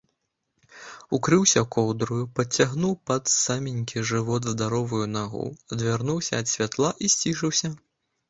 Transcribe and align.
Укрыўся 1.15 1.61
коўдраю, 1.75 2.21
падцягнуў 2.39 2.93
пад 3.09 3.23
саменькі 3.33 4.03
жывот 4.11 4.43
здаровую 4.53 5.01
нагу, 5.17 5.45
адвярнуўся 5.77 6.33
ад 6.45 6.53
святла 6.55 6.89
і 7.05 7.11
сцішыўся. 7.15 7.69